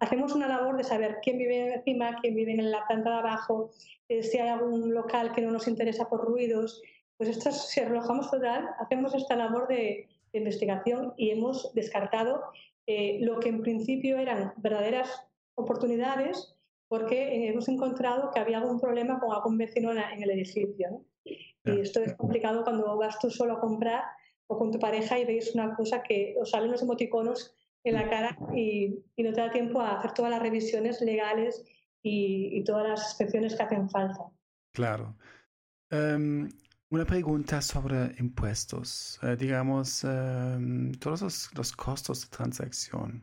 [0.00, 3.70] hacemos una labor de saber quién vive encima, quién vive en la planta de abajo,
[4.08, 6.82] eh, si hay algún local que no nos interesa por ruidos.
[7.16, 12.40] Pues esto, si relojamos total, hacemos esta labor de, investigación y hemos descartado
[12.90, 16.56] eh, lo que en principio eran verdaderas oportunidades
[16.88, 21.04] porque hemos encontrado que había algún problema con algún vecino en el edificio.
[21.24, 24.02] Y esto es complicado cuando vas tú solo a comprar
[24.48, 28.10] o con tu pareja y veis una cosa que os salen los emoticonos en la
[28.10, 31.64] cara y, no te da tiempo a hacer todas las revisiones legales
[32.02, 34.24] y, todas las inspecciones que hacen falta.
[34.74, 35.16] Claro.
[35.90, 36.48] Em,
[36.92, 39.20] Una pregunta sobre impuestos.
[39.22, 43.22] Eh, digamos, em, todos los, costos de transacción.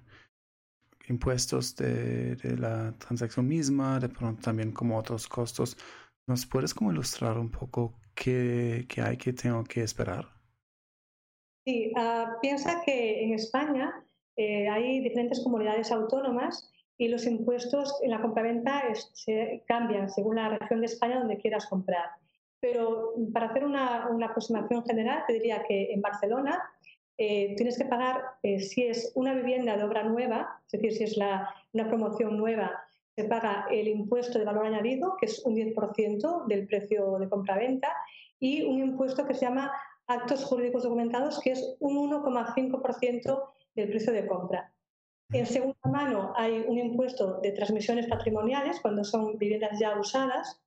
[1.10, 5.76] Impuestos de, la transacción misma, de pronto también como otros costos.
[6.28, 10.30] ¿Nos puedes como ilustrar un poco qué, hay que tengo que esperar?
[11.66, 14.02] Sí, ah, piensa que en España
[14.38, 20.58] eh, hay diferentes comunidades autónomas y los impuestos en la compraventa se cambian según la
[20.58, 22.12] región de España donde quieras comprar.
[22.60, 26.62] Pero para hacer una, aproximación general, te diría que en Barcelona
[27.18, 31.04] eh, tienes que pagar, eh, si es una vivienda de obra nueva, es decir, si
[31.04, 32.84] es una promoción nueva,
[33.16, 37.90] se paga el impuesto de valor añadido, que es un 10% del precio de compraventa,
[38.40, 39.72] y un impuesto que se llama
[40.06, 44.72] actos jurídicos documentados, que es un 1,5% del precio de compra.
[45.32, 50.62] En segunda mano hay un impuesto de transmisiones patrimoniales cuando son viviendas ya usadas,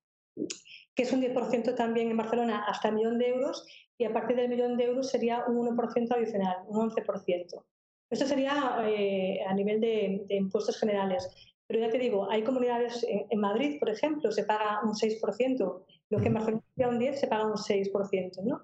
[0.95, 4.37] que es un 10% también en Barcelona hasta el millón de euros y a partir
[4.37, 7.65] del millón de euros sería un 1% adicional, un 11%.
[8.11, 11.29] Esto sería eh, a nivel de, impuestos generales.
[11.67, 16.19] Pero ya te digo, hay comunidades, en, Madrid, por ejemplo, se paga un 6%, lo
[16.19, 18.43] que en Barcelona sería un 10%, se paga un 6%.
[18.43, 18.63] ¿no?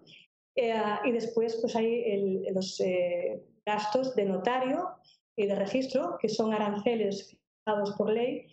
[0.57, 4.89] Eh, y después pues hay los eh, gastos de notario
[5.37, 8.47] y de registro, que son aranceles fijados por ley,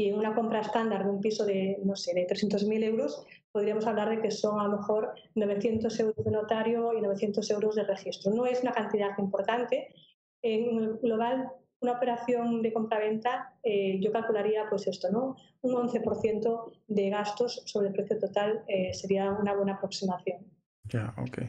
[0.00, 4.08] y una compra estándar de un piso de, no sé, de 300.000 euros, podríamos hablar
[4.08, 8.32] de que son a lo mejor 900 euros de notario y 900 euros de registro.
[8.32, 9.94] No es una cantidad importante.
[10.42, 15.36] En el global, una operación de compraventa, eh, yo calcularía pues esto, ¿no?
[15.60, 20.46] Un 11% de gastos sobre el precio total eh, sería una buena aproximación.
[20.84, 21.42] Ya, ok.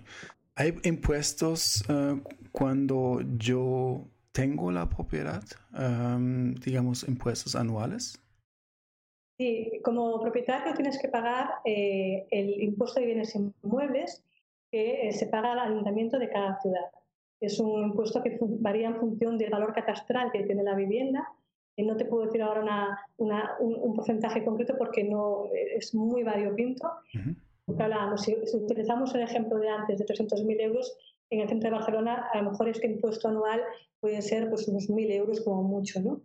[0.55, 2.19] ¿Hay impuestos uh,
[2.51, 8.20] cuando yo tengo la propiedad, um, digamos, impuestos anuales?
[9.41, 14.23] Sí, como propietario tienes que pagar eh, el impuesto de bienes inmuebles
[14.69, 16.91] que eh, se paga al ayuntamiento de cada ciudad.
[17.39, 21.27] Es un impuesto que varía en función del valor catastral que tiene la vivienda.
[21.75, 26.87] Y no te puedo decir ahora una, un, porcentaje concreto porque no es muy variopinto.
[28.17, 30.95] si, utilizamos el ejemplo de antes de 300.000 euros,
[31.31, 33.63] en el centro de Barcelona a lo mejor este impuesto anual
[33.99, 35.99] puede ser pues, unos 1.000 euros como mucho.
[35.99, 36.21] ¿no?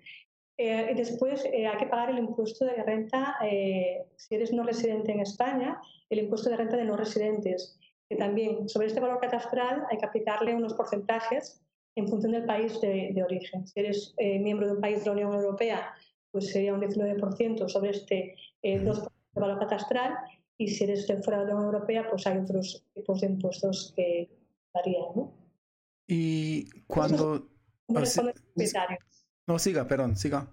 [0.59, 5.12] Eh, después eh, hay que pagar el impuesto de renta, eh, si eres no residente
[5.12, 9.85] en España, el impuesto de renta de no residentes, que también sobre este valor catastral
[9.90, 11.61] hay que aplicarle unos porcentajes
[11.95, 13.66] en función del país de, origen.
[13.66, 15.95] Si eres miembro de un país de la Unión Europea,
[16.31, 20.14] pues sería un 19% sobre este 2% de valor catastral,
[20.59, 23.92] y si eres de fuera de la Unión Europea, pues hay otros tipos de impuestos
[23.97, 24.29] que
[24.73, 25.07] varían.
[25.16, 25.33] ¿no?
[26.07, 27.49] Y cuando...
[27.88, 28.01] No,
[29.59, 30.46] siga, perdón, siga.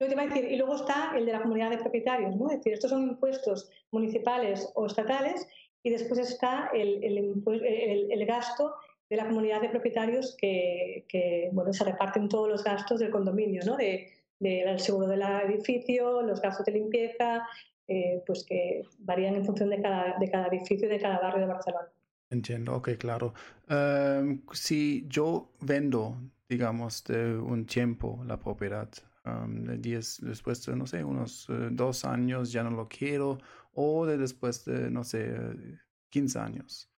[0.00, 2.50] y luego está el de la comunidad de propietarios, ¿no?
[2.50, 5.46] Es decir, estos son impuestos municipales o estatales
[5.82, 8.74] y después está el, el, gasto
[9.08, 13.76] de la comunidad de propietarios que, bueno, se reparten todos los gastos del condominio, ¿no?
[13.76, 17.46] De, del seguro del edificio, los gastos de limpieza,
[17.86, 21.40] eh, pues que varían en función de cada, de cada edificio y de cada barrio
[21.40, 21.88] de Barcelona.
[22.30, 23.34] Entiendo, ok, claro.
[23.68, 26.16] Em, si yo vendo
[26.50, 28.90] digamos, de un tiempo la propiedad.
[29.46, 33.38] de diez, después de, no sé, unos eh, dos años ya no lo quiero,
[33.72, 35.32] o de después de, no sé,
[36.10, 36.90] 15 años.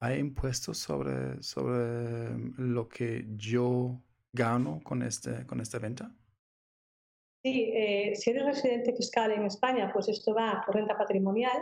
[0.00, 6.10] ¿Hay impuestos sobre, sobre lo que yo gano con, este, con esta venta?
[7.44, 11.58] Sí, eh, si eres residente fiscal en España, pues esto va por renta patrimonial,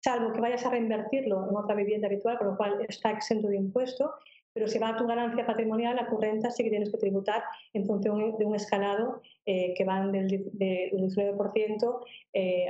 [0.00, 3.56] salvo que vayas a reinvertirlo en otra vivienda habitual, con lo cual está exento de
[3.56, 4.12] impuesto
[4.56, 7.42] pero si va a tu ganancia patrimonial, a tu renta sí que tienes que tributar
[7.74, 12.00] en función de un escalado eh, que van del, del 19%
[12.32, 12.68] eh,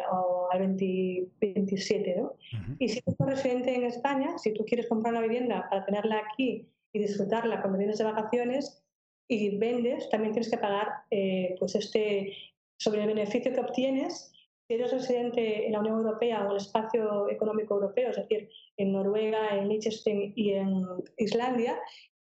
[0.51, 2.17] al 27%.
[2.17, 2.35] ¿no?
[2.81, 6.25] Y si tú eres residente en España, si tú quieres comprar una vivienda para tenerla
[6.29, 8.83] aquí y disfrutarla cuando vienes de vacaciones
[9.29, 12.33] y vendes, también tienes que pagar eh, pues este,
[12.81, 14.33] sobre el beneficio que obtienes
[14.67, 18.49] si eres residente en la Unión Europea o en el espacio económico europeo, es decir,
[18.77, 20.85] en Noruega, en Liechtenstein y en
[21.19, 21.79] Islandia,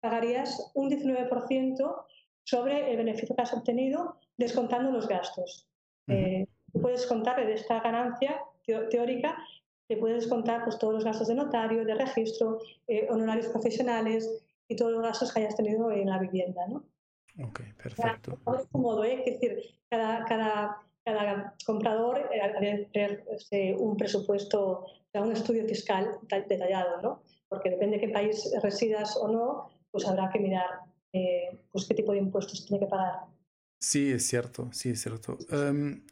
[0.00, 2.04] pagarías un 19%
[2.44, 5.68] sobre el beneficio que has obtenido descontando los gastos.
[6.08, 6.46] Eh,
[6.80, 9.36] puedes contar de esta ganancia teórica,
[9.86, 14.76] te puedes descontar pues, todos los gastos de notario, de registro, eh, honorarios profesionales y
[14.76, 16.66] todos los gastos que hayas tenido en la vivienda.
[16.66, 16.84] ¿no?
[17.44, 18.38] Ok, perfecto.
[18.72, 19.22] modo, ¿eh?
[19.26, 19.58] es decir,
[19.90, 27.22] cada, cada cada comprador debe tener este, un presupuesto, un estudio fiscal detallado, ¿no?
[27.48, 30.66] Porque depende de qué país residas o no, pues habrá que mirar
[31.12, 33.26] eh, pues qué tipo de impuestos tiene que pagar.
[33.78, 35.36] Sí, es cierto, sí, es cierto.
[35.50, 36.04] Em,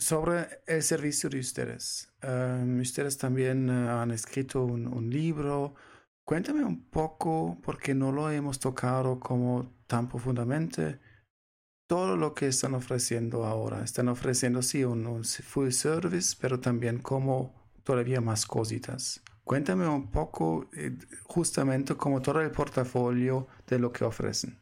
[0.00, 2.10] Sobre el servicio de ustedes.
[2.22, 5.74] Em, ustedes también eh, han escrito un, libro.
[6.24, 11.00] Cuéntame un poco, porque no lo hemos tocado como tan profundamente,
[11.90, 13.82] todo lo que están ofreciendo ahora.
[13.82, 19.20] Están ofreciendo, sí, un, un full service, pero también como todavía más cositas.
[19.42, 20.92] Cuéntame un poco eh,
[21.24, 24.56] justamente como todo el portafolio de lo que ofrecen.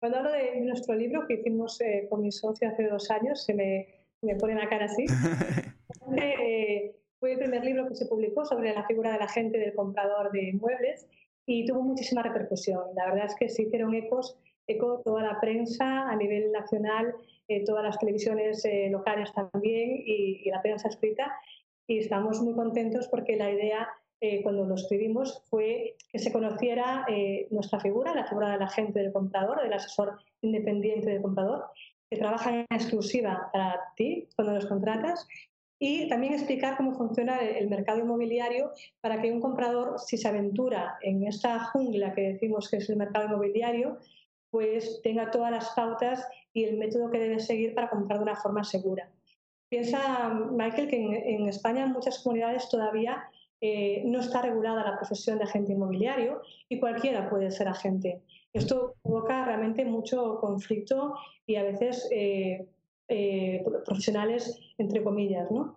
[0.00, 3.54] Cuando hablo de nuestro libro que hicimos eh, con mi socio hace dos años, se
[3.54, 5.06] me me pone la cara así.
[6.16, 10.32] Eh, fue el primer libro que se publicó sobre la figura del agente del comprador
[10.32, 11.06] de inmuebles
[11.44, 12.82] y tuvo muchísima repercusión.
[12.94, 14.38] La verdad es que se hicieron ecos,
[14.68, 17.14] eco toda la prensa a nivel nacional,
[17.48, 21.32] eh, todas las televisiones eh, locales también y, la prensa escrita.
[21.86, 23.88] Y estamos muy contentos porque la idea
[24.42, 27.06] cuando lo escribimos fue que se conociera
[27.50, 31.66] nuestra figura, la figura del agente del comprador, del asesor independiente del comprador,
[32.10, 35.24] que trabajan en exclusiva para ti cuando los contratas
[35.78, 40.98] y también explicar cómo funciona el mercado inmobiliario para que un comprador, si se aventura
[41.02, 43.98] en esta jungla que decimos que es el mercado inmobiliario,
[44.50, 48.36] pues tenga todas las pautas y el método que debe seguir para comprar de una
[48.36, 49.10] forma segura.
[49.68, 53.28] Piensa, Michael, que en, España en muchas comunidades todavía
[53.60, 58.22] eh, no está regulada la profesión de agente inmobiliario y cualquiera puede ser agente.
[58.52, 61.14] Esto provoca realmente mucho conflicto
[61.46, 62.66] y a veces eh,
[63.08, 65.50] eh, profesionales, entre comillas.
[65.50, 65.74] ¿no?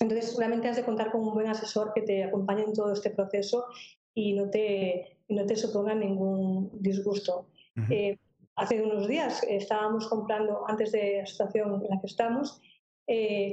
[0.00, 3.10] Entonces, realmente has de contar con un buen asesor que te acompañe en todo este
[3.10, 3.66] proceso
[4.14, 7.46] y no te, no te suponga ningún disgusto.
[7.90, 8.18] Eh,
[8.56, 12.60] hace unos días estábamos comprando, antes de la situación en la que estamos,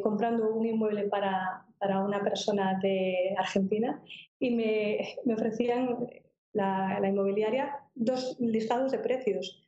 [0.03, 4.01] comprando un inmueble para, para, una persona de Argentina
[4.39, 6.07] y me, me ofrecían
[6.53, 9.61] la, inmobiliaria dos listados de precios.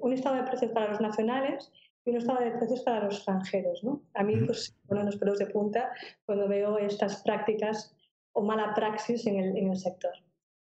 [0.00, 1.70] un listado de precios para los nacionales
[2.04, 3.84] y un listado de precios para los extranjeros.
[3.84, 4.02] ¿no?
[4.14, 5.92] A mí pues, ponen los pelos de punta
[6.26, 7.94] cuando veo estas prácticas
[8.32, 10.12] o mala praxis en el, en el sector.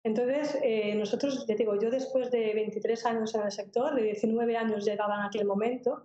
[0.06, 4.56] Entonces, eh, nosotros, ya digo, yo después de 23 años en el sector, de 19
[4.56, 6.04] años llegaba en aquel momento,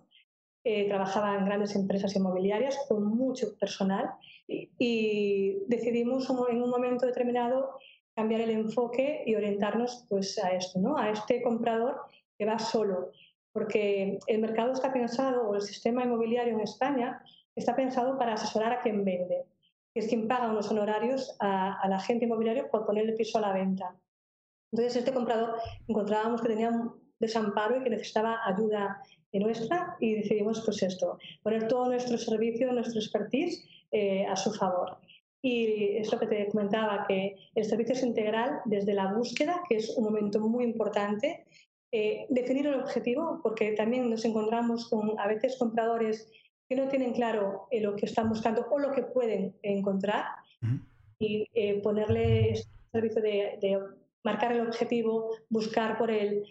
[0.64, 4.10] eh, trabajaba en grandes empresas inmobiliarias con mucho personal
[4.48, 7.78] y, y decidimos en un momento determinado
[8.16, 10.98] cambiar el enfoque y orientarnos pues, a esto, ¿no?
[10.98, 12.02] a este comprador
[12.40, 13.12] que va solo.
[13.54, 17.22] Porque el mercado está pensado, o el sistema inmobiliario en España,
[17.56, 19.46] está pensado para asesorar a quien vende,
[19.94, 23.54] es quien paga unos honorarios a, la agente inmobiliario por poner el piso a la
[23.54, 23.96] venta.
[24.72, 29.02] Entonces, este comprador encontrábamos que tenía un desamparo y que necesitaba ayuda
[29.40, 34.98] nuestra y decidimos pues esto, poner todo nuestro servicio, nuestro expertise eh, a su favor.
[35.42, 39.78] Y es lo que te comentaba, que el servicio es integral desde la búsqueda, que
[39.78, 41.46] es un momento muy importante,
[41.92, 46.30] eh, definir el objetivo, porque también nos encontramos con a veces compradores
[46.72, 50.24] que no tienen claro eh, lo que están buscando o lo que pueden encontrar,
[51.20, 53.78] y eh, ponerle este servicio de, de,
[54.24, 56.46] marcar el objetivo, buscar por él,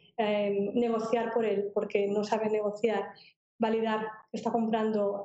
[0.74, 3.12] negociar por él, porque no sabe negociar,
[3.58, 5.24] validar que está comprando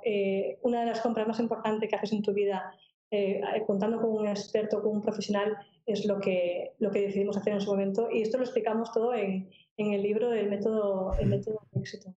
[0.62, 2.71] una de las compras más importantes que haces en tu vida
[3.12, 7.53] eh, contando con un experto, con un profesional, es lo que, lo que decidimos hacer
[7.53, 8.10] en su momento.
[8.12, 12.15] Y esto lo explicamos todo en, en el libro del método, el método de éxito.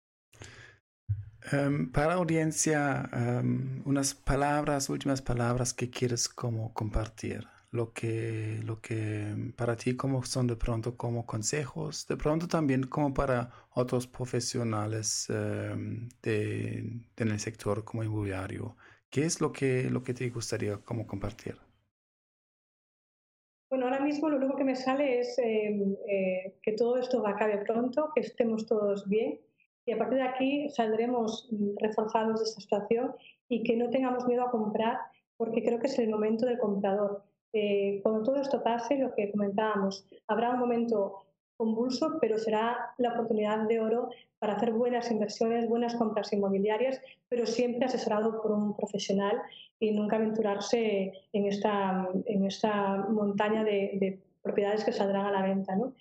[1.53, 8.81] Um, para audiencia, um, unas palabras, últimas palabras que quieres como compartir, lo que, lo
[8.81, 14.07] que para ti como son de pronto como consejos, de pronto también como para otros
[14.07, 16.79] profesionales um, de,
[17.15, 18.75] en el sector como inmobiliario.
[19.09, 21.55] ¿Qué es lo que, lo que te gustaría como compartir?
[23.69, 27.31] Bueno, ahora mismo lo único que me sale es em, eh, que todo esto va
[27.31, 29.39] acabe pronto, que estemos todos bien
[29.87, 33.15] y a partir de aquí saldremos mm, reforzados de esta situación
[33.49, 34.99] y que no tengamos miedo a comprar
[35.37, 37.23] porque creo que es el momento del comprador.
[37.53, 41.23] Eh, cuando todo esto pase, lo que comentábamos, habrá un momento
[41.55, 47.45] convulso, pero será la oportunidad de oro para hacer buenas inversiones, buenas compras inmobiliarias, pero
[47.45, 49.41] siempre asesorado por un profesional
[49.79, 55.75] y nunca aventurarse en esta, en esta montaña de, propiedades que saldrán a la venta.
[55.75, 55.93] ¿no?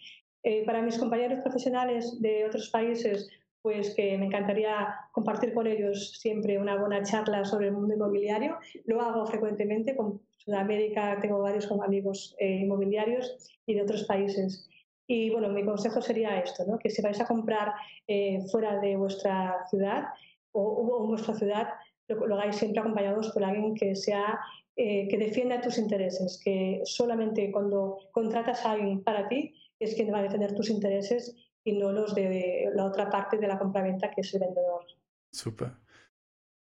[0.43, 3.29] Eh, para mis compañeros profesionales de otros países,
[3.67, 8.59] pues que me encantaría compartir con ellos siempre una buena charla sobre el mundo inmobiliario.
[8.85, 13.37] Lo hago frecuentemente con Sudamérica, tengo varios amigos eh, inmobiliarios
[13.67, 14.69] y de otros países.
[15.09, 16.79] Y bueno, mi consejo sería esto, ¿no?
[16.79, 17.73] que si vais a comprar
[18.07, 20.05] eh, fuera de vuestra ciudad
[20.53, 21.67] o, en vuestra ciudad,
[22.07, 24.39] lo, hagáis siempre acompañados por alguien que sea
[24.77, 30.13] eh, que defienda tus intereses, que solamente cuando contratas a alguien para ti es quien
[30.13, 31.35] va a defender tus intereses
[31.67, 34.87] y no los de la otra parte de la compraventa que es el vendedor.
[35.33, 35.73] Súper.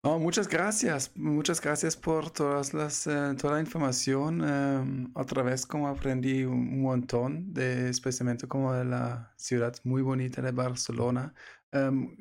[0.05, 4.43] Oh, muchas gracias, muchas gracias por todas las, eh, toda la información.
[4.49, 10.41] Em, otra vez como aprendí un montón, de, especialmente como de la ciudad muy bonita
[10.43, 11.35] de Barcelona.
[11.73, 12.17] Em,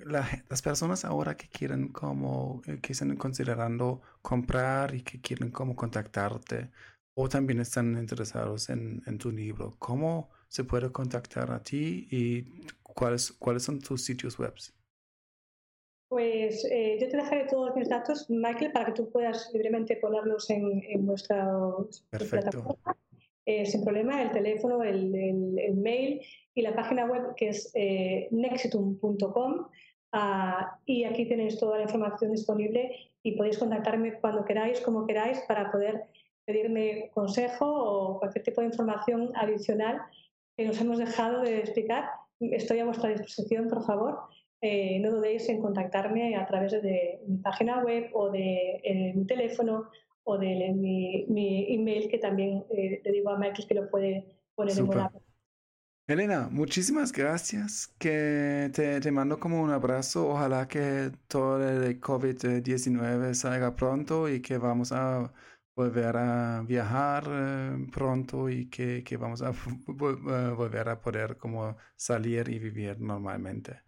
[0.50, 5.76] las personas ahora que quieren como, eh, que están considerando comprar y que quieren como
[5.76, 6.72] contactarte
[7.16, 12.44] o también están interesados en, en tu libro, ¿cómo se puede contactar a ti y
[12.84, 14.54] cuáles, cuáles son tus sitios web?
[16.10, 20.50] Pues eh, yo te dejaré todos mis datos, Michael, para que tú puedas libremente ponerlos
[20.50, 21.50] en, en nuestra
[22.30, 22.98] plataforma.
[23.46, 25.16] Eh, sin problema, el teléfono, el,
[25.58, 26.22] el, mail
[26.54, 29.68] y la página web que es eh, nexitum.com.
[30.12, 35.40] Ah, y aquí tenéis toda la información disponible y podéis contactarme cuando queráis, como queráis,
[35.48, 36.04] para poder
[36.44, 40.02] pedirme consejo o cualquier tipo de información adicional
[40.62, 42.10] que nos hemos dejado de explicar.
[42.40, 44.20] Estoy a vuestra disposición, por favor.
[44.62, 49.26] Eh, no dudéis en contactarme a través de mi página web o de eh, mi
[49.26, 49.90] teléfono
[50.24, 51.26] o de mi,
[51.74, 55.12] email, que también eh, le digo a Michael que lo puede poner en una.
[56.08, 57.88] Elena, muchísimas gracias.
[57.98, 60.30] Que te, te, mando como un abrazo.
[60.30, 65.32] Ojalá que todo el COVID-19 salga pronto y que vamos a
[65.76, 67.24] volver a viajar
[67.92, 69.52] pronto y que, que vamos a
[69.88, 73.82] volver a poder como salir y vivir normalmente.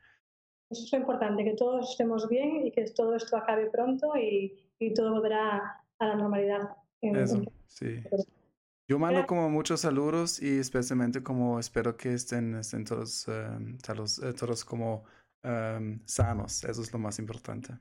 [0.69, 4.93] Eso es importante, que todos estemos bien y que todo esto acabe pronto y, y
[4.93, 6.77] todo volverá a la normalidad.
[7.01, 8.01] Eso, sí.
[8.88, 14.19] Yo mando como muchos saludos y especialmente como espero que estén, estén todos, em, todos,
[14.21, 15.05] eh, todos, como
[15.43, 16.63] um, sanos.
[16.65, 17.73] Eso es lo más importante.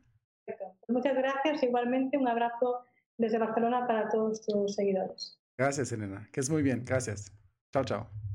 [0.87, 1.63] Muchas gracias.
[1.63, 2.85] Igualmente un abrazo
[3.23, 5.39] desde Barcelona para todos tus seguidores.
[5.57, 6.29] Gracias, Elena.
[6.33, 6.85] Que es muy bien.
[6.85, 7.33] Gracias.
[7.73, 8.32] Chao, chao.